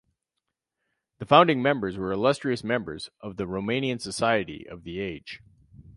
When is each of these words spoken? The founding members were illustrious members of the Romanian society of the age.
The 1.19 1.27
founding 1.27 1.61
members 1.61 1.95
were 1.95 2.11
illustrious 2.11 2.63
members 2.63 3.11
of 3.19 3.37
the 3.37 3.45
Romanian 3.45 4.01
society 4.01 4.67
of 4.67 4.81
the 4.83 4.99
age. 4.99 5.41